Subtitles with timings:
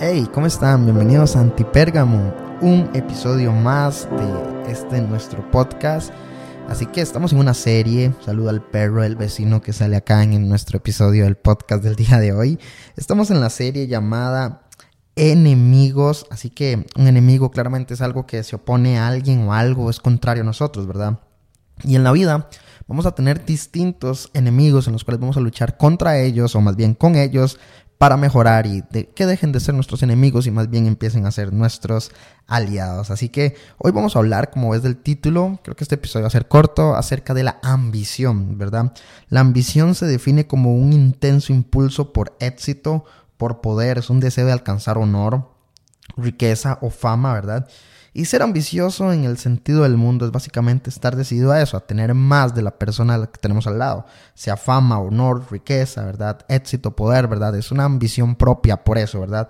[0.00, 0.84] Hey, ¿cómo están?
[0.84, 6.12] Bienvenidos a Antipérgamo, un episodio más de este nuestro podcast.
[6.68, 8.12] Así que estamos en una serie.
[8.24, 12.20] Saluda al perro del vecino que sale acá en nuestro episodio del podcast del día
[12.20, 12.60] de hoy.
[12.96, 14.68] Estamos en la serie llamada
[15.16, 16.26] Enemigos.
[16.30, 19.98] Así que un enemigo claramente es algo que se opone a alguien o algo, es
[19.98, 21.18] contrario a nosotros, ¿verdad?
[21.82, 22.48] Y en la vida
[22.86, 26.76] vamos a tener distintos enemigos en los cuales vamos a luchar contra ellos o más
[26.76, 27.58] bien con ellos
[27.98, 28.82] para mejorar y
[29.14, 32.12] que dejen de ser nuestros enemigos y más bien empiecen a ser nuestros
[32.46, 33.10] aliados.
[33.10, 36.28] Así que hoy vamos a hablar, como ves del título, creo que este episodio va
[36.28, 38.92] a ser corto, acerca de la ambición, ¿verdad?
[39.28, 43.04] La ambición se define como un intenso impulso por éxito,
[43.36, 45.50] por poder, es un deseo de alcanzar honor,
[46.16, 47.68] riqueza o fama, ¿verdad?
[48.18, 51.86] Y ser ambicioso en el sentido del mundo es básicamente estar decidido a eso, a
[51.86, 56.44] tener más de la persona que tenemos al lado, sea fama, honor, riqueza, ¿verdad?
[56.48, 57.54] Éxito, poder, ¿verdad?
[57.54, 59.48] Es una ambición propia por eso, ¿verdad?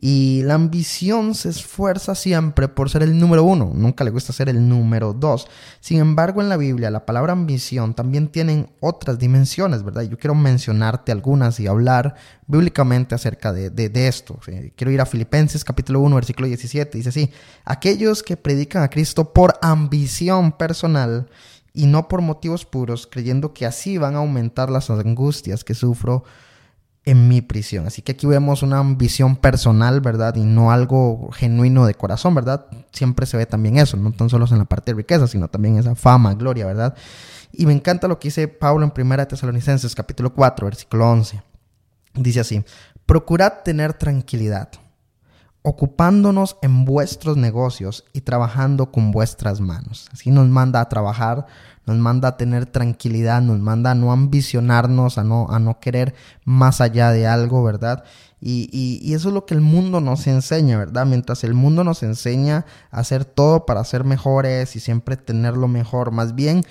[0.00, 4.48] Y la ambición se esfuerza siempre por ser el número uno, nunca le gusta ser
[4.48, 5.48] el número dos.
[5.80, 10.02] Sin embargo, en la Biblia la palabra ambición también tiene otras dimensiones, ¿verdad?
[10.02, 12.14] Yo quiero mencionarte algunas y hablar
[12.46, 14.38] bíblicamente acerca de, de, esto.
[14.76, 16.96] Quiero ir a Filipenses capítulo 1, versículo 17.
[16.96, 17.30] Dice así,
[17.64, 21.28] aquellos que predican a Cristo por ambición personal
[21.72, 26.22] y no por motivos puros, creyendo que así van a aumentar las angustias que sufro
[27.08, 27.86] en mi prisión.
[27.86, 30.36] Así que aquí vemos una ambición personal, ¿verdad?
[30.36, 32.66] Y no algo genuino de corazón, ¿verdad?
[32.92, 35.78] Siempre se ve también eso, no tan solo en la parte de riqueza, sino también
[35.78, 36.94] esa fama, gloria, ¿verdad?
[37.50, 41.42] Y me encanta lo que dice Pablo en 1 Tesalonicenses capítulo 4, versículo 11.
[42.12, 42.62] Dice así,
[43.06, 44.68] procurad tener tranquilidad,
[45.68, 50.08] ocupándonos en vuestros negocios y trabajando con vuestras manos.
[50.12, 51.46] Así nos manda a trabajar
[51.88, 56.14] nos manda a tener tranquilidad, nos manda a no ambicionarnos, a no, a no querer
[56.44, 58.04] más allá de algo, ¿verdad?
[58.42, 61.06] Y, y, eso es lo que el mundo nos enseña, ¿verdad?
[61.06, 65.66] Mientras el mundo nos enseña a hacer todo para ser mejores y siempre tener lo
[65.66, 66.62] mejor, más bien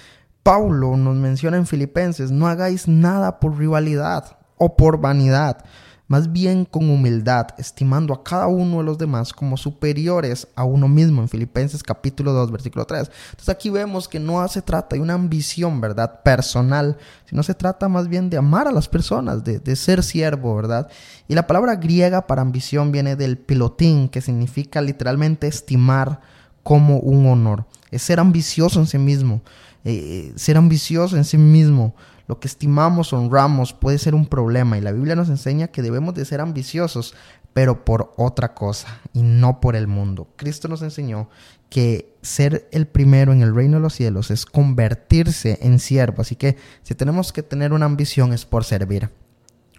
[0.44, 5.66] Paulo nos menciona en Filipenses, no hagáis nada por rivalidad o por vanidad
[6.08, 10.88] más bien con humildad, estimando a cada uno de los demás como superiores a uno
[10.88, 13.12] mismo, en Filipenses capítulo 2, versículo 3.
[13.32, 16.22] Entonces aquí vemos que no se trata de una ambición, ¿verdad?
[16.24, 20.56] Personal, sino se trata más bien de amar a las personas, de, de ser siervo,
[20.56, 20.90] ¿verdad?
[21.28, 26.22] Y la palabra griega para ambición viene del pilotín, que significa literalmente estimar
[26.64, 27.66] como un honor.
[27.92, 29.42] Es ser ambicioso en sí mismo,
[29.84, 31.96] eh, ser ambicioso en sí mismo
[32.28, 36.14] lo que estimamos, honramos, puede ser un problema y la Biblia nos enseña que debemos
[36.14, 37.16] de ser ambiciosos,
[37.54, 40.28] pero por otra cosa y no por el mundo.
[40.36, 41.30] Cristo nos enseñó
[41.70, 46.36] que ser el primero en el reino de los cielos es convertirse en siervo, así
[46.36, 49.10] que si tenemos que tener una ambición es por servir,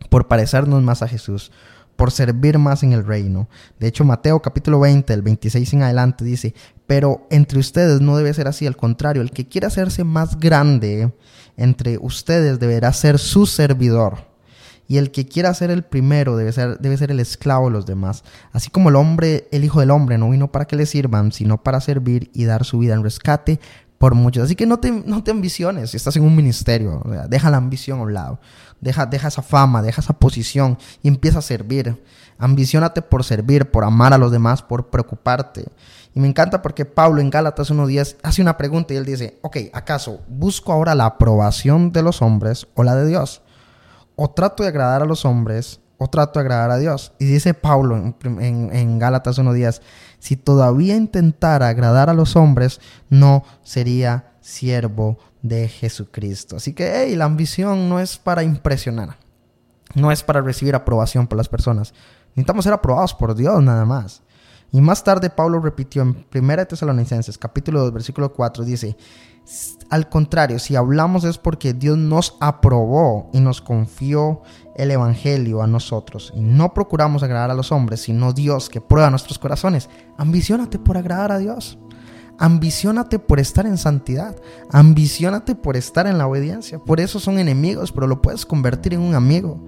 [0.09, 1.53] por parecernos más a Jesús,
[1.99, 3.49] por servir más en el reino.
[3.81, 6.55] De hecho, Mateo capítulo 20, el 26 en adelante dice,
[6.87, 11.13] pero entre ustedes no debe ser así, al contrario, el que quiera hacerse más grande
[11.57, 14.29] entre ustedes deberá ser su servidor.
[14.87, 17.85] Y el que quiera ser el primero debe ser, debe ser el esclavo de los
[17.85, 18.23] demás.
[18.53, 21.65] Así como el hombre, el Hijo del Hombre, no vino para que le sirvan, sino
[21.65, 23.59] para servir y dar su vida en rescate
[23.99, 24.45] por muchos.
[24.45, 27.03] Así que no te, no te ambiciones si estás en un ministerio.
[27.29, 28.41] deja la ambición a un lado.
[28.81, 32.03] Deja, deja esa fama, deja esa posición y empieza a servir.
[32.39, 35.67] Ambiciónate por servir, por amar a los demás, por preocuparte.
[36.15, 39.57] Y me encanta porque Pablo en Gálatas 1.10 hace una pregunta y él dice, ok,
[39.73, 43.43] ¿acaso busco ahora la aprobación de los hombres o la de Dios?
[44.15, 47.13] ¿O trato de agradar a los hombres o trato de agradar a Dios?
[47.19, 49.81] Y dice Pablo en, en, en Gálatas 1.10,
[50.19, 52.81] si todavía intentara agradar a los hombres,
[53.11, 56.57] no sería siervo de Jesucristo.
[56.57, 59.19] Así que, hey, la ambición no es para impresionar,
[59.95, 61.95] no es para recibir aprobación por las personas.
[62.31, 64.23] Necesitamos ser aprobados por Dios nada más.
[64.71, 68.97] Y más tarde Pablo repitió en 1 Tesalonicenses capítulo 2 versículo 4 dice,
[69.91, 74.43] al contrario, si hablamos es porque Dios nos aprobó y nos confió
[74.77, 76.33] el Evangelio a nosotros.
[76.37, 79.89] Y no procuramos agradar a los hombres, sino Dios que prueba nuestros corazones.
[80.19, 81.79] Ambiciónate por agradar a Dios.
[82.39, 84.37] Ambiciónate por estar en santidad.
[84.71, 86.79] Ambiciónate por estar en la obediencia.
[86.79, 89.65] Por eso son enemigos, pero lo puedes convertir en un amigo.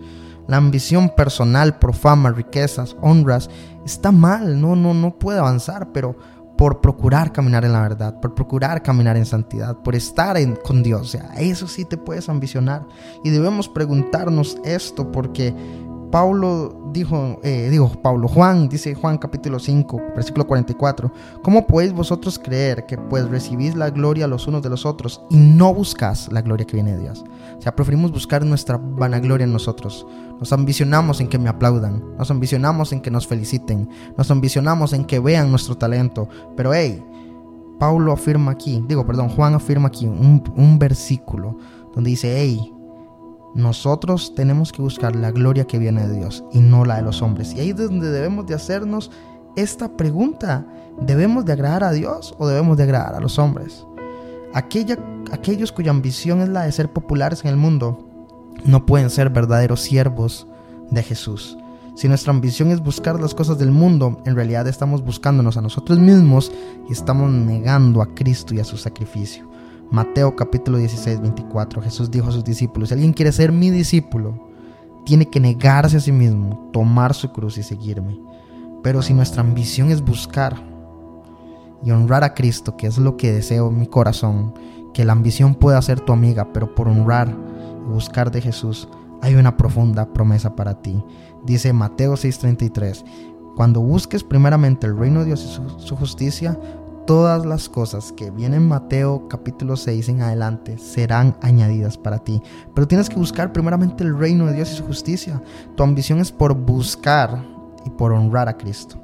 [0.46, 3.48] La ambición personal por fama, riquezas, honras,
[3.84, 6.16] está mal, no, no, no puede avanzar, pero
[6.60, 11.14] por procurar caminar en la verdad, por procurar caminar en santidad, por estar con Dios.
[11.14, 12.86] O eso sí te puedes ambicionar.
[13.24, 15.54] Y debemos preguntarnos esto porque
[16.10, 21.12] Pablo dijo, eh, digo, Pablo, Juan, dice Juan capítulo 5, versículo 44,
[21.42, 25.36] ¿cómo podéis vosotros creer que pues recibís la gloria los unos de los otros y
[25.36, 27.24] no buscas la gloria que viene de Dios?
[27.56, 30.04] O sea, preferimos buscar nuestra vanagloria en nosotros.
[30.40, 35.04] Nos ambicionamos en que me aplaudan, nos ambicionamos en que nos feliciten, nos ambicionamos en
[35.04, 37.04] que vean nuestro talento, pero hey,
[37.78, 41.56] Pablo afirma aquí, digo, perdón, Juan afirma aquí un, un versículo
[41.94, 42.72] donde dice, hey,
[43.54, 47.22] nosotros tenemos que buscar la gloria que viene de Dios y no la de los
[47.22, 47.54] hombres.
[47.54, 49.10] Y ahí es donde debemos de hacernos
[49.56, 50.66] esta pregunta.
[51.00, 53.86] ¿Debemos de agradar a Dios o debemos de agradar a los hombres?
[54.52, 58.06] Aquellos cuya ambición es la de ser populares en el mundo
[58.64, 60.46] no pueden ser verdaderos siervos
[60.90, 61.56] de Jesús.
[61.94, 65.98] Si nuestra ambición es buscar las cosas del mundo, en realidad estamos buscándonos a nosotros
[65.98, 66.52] mismos
[66.88, 69.50] y estamos negando a Cristo y a su sacrificio.
[69.90, 71.82] Mateo capítulo 16, 24.
[71.82, 74.50] Jesús dijo a sus discípulos, si alguien quiere ser mi discípulo,
[75.04, 78.20] tiene que negarse a sí mismo, tomar su cruz y seguirme.
[78.84, 80.54] Pero si nuestra ambición es buscar
[81.82, 84.54] y honrar a Cristo, que es lo que deseo en mi corazón,
[84.94, 88.88] que la ambición pueda ser tu amiga, pero por honrar y buscar de Jesús,
[89.22, 91.02] hay una profunda promesa para ti.
[91.44, 93.04] Dice Mateo 6:33,
[93.56, 96.56] cuando busques primeramente el reino de Dios y su, su justicia,
[97.10, 102.40] todas las cosas que vienen en Mateo capítulo 6 en adelante serán añadidas para ti.
[102.72, 105.42] Pero tienes que buscar primeramente el reino de Dios y su justicia.
[105.74, 107.44] Tu ambición es por buscar
[107.84, 108.96] y por honrar a Cristo.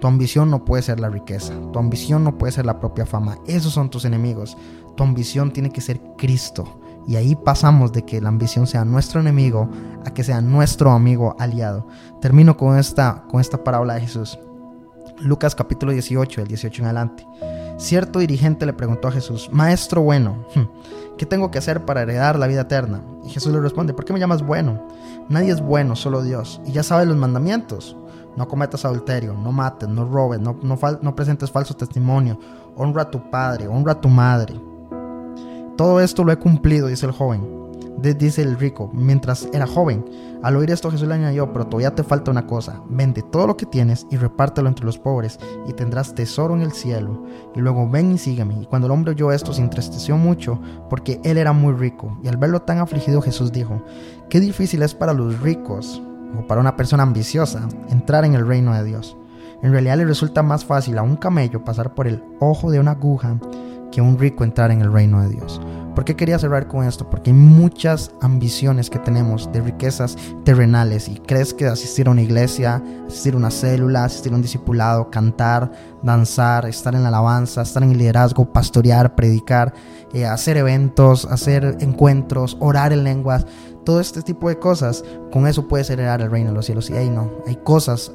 [0.00, 3.38] Tu ambición no puede ser la riqueza, tu ambición no puede ser la propia fama,
[3.46, 4.56] esos son tus enemigos.
[4.96, 6.80] Tu ambición tiene que ser Cristo.
[7.06, 9.70] Y ahí pasamos de que la ambición sea nuestro enemigo
[10.04, 11.86] a que sea nuestro amigo aliado.
[12.20, 14.40] Termino con esta, con esta parábola de Jesús.
[15.20, 17.26] Lucas capítulo 18, el 18 en adelante.
[17.76, 22.38] Cierto dirigente le preguntó a Jesús, Maestro bueno, hmm, ¿qué tengo que hacer para heredar
[22.38, 23.02] la vida eterna?
[23.24, 24.86] Y Jesús le responde, ¿por qué me llamas bueno?
[25.28, 26.60] Nadie es bueno, solo Dios.
[26.66, 27.96] Y ya sabes los mandamientos.
[28.36, 32.38] No cometas adulterio, no mates, no robes, no, no, no presentes falso testimonio,
[32.74, 34.60] honra a tu padre, honra a tu madre.
[35.76, 37.63] Todo esto lo he cumplido, dice el joven
[38.12, 40.04] dice el rico, mientras era joven.
[40.42, 43.56] Al oír esto Jesús le añadió, pero todavía te falta una cosa, vende todo lo
[43.56, 47.24] que tienes y repártelo entre los pobres y tendrás tesoro en el cielo.
[47.54, 48.60] Y luego ven y sígueme.
[48.60, 50.60] Y cuando el hombre oyó esto se entristeció mucho
[50.90, 52.18] porque él era muy rico.
[52.22, 53.82] Y al verlo tan afligido Jesús dijo,
[54.28, 56.02] qué difícil es para los ricos
[56.38, 59.16] o para una persona ambiciosa entrar en el reino de Dios.
[59.62, 62.90] En realidad le resulta más fácil a un camello pasar por el ojo de una
[62.90, 63.38] aguja
[63.94, 65.60] que un rico entrar en el reino de Dios.
[65.94, 67.08] ¿Por qué quería cerrar con esto?
[67.08, 72.22] Porque hay muchas ambiciones que tenemos de riquezas terrenales y crees que asistir a una
[72.22, 75.70] iglesia, asistir a una célula, asistir a un discipulado, cantar,
[76.02, 79.72] danzar, estar en la alabanza, estar en el liderazgo, pastorear, predicar,
[80.12, 83.46] eh, hacer eventos, hacer encuentros, orar en lenguas,
[83.84, 86.90] todo este tipo de cosas, con eso puedes heredar el reino de los cielos.
[86.90, 88.10] Y ahí no, hay cosas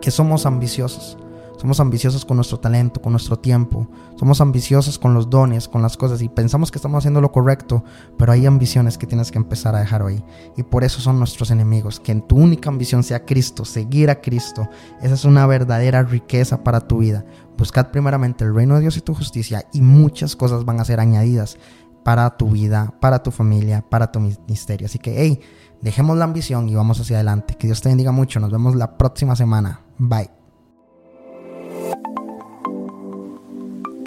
[0.00, 1.16] que somos ambiciosos
[1.60, 3.86] somos ambiciosos con nuestro talento, con nuestro tiempo.
[4.16, 7.84] Somos ambiciosos con los dones, con las cosas y pensamos que estamos haciendo lo correcto,
[8.16, 10.24] pero hay ambiciones que tienes que empezar a dejar hoy.
[10.56, 12.00] Y por eso son nuestros enemigos.
[12.00, 14.70] Que en tu única ambición sea Cristo, seguir a Cristo.
[15.02, 17.26] Esa es una verdadera riqueza para tu vida.
[17.58, 20.98] Buscad primeramente el reino de Dios y tu justicia y muchas cosas van a ser
[20.98, 21.58] añadidas
[22.02, 24.86] para tu vida, para tu familia, para tu ministerio.
[24.86, 25.40] Así que, hey,
[25.82, 27.56] dejemos la ambición y vamos hacia adelante.
[27.58, 28.40] Que Dios te bendiga mucho.
[28.40, 29.82] Nos vemos la próxima semana.
[29.98, 30.39] Bye.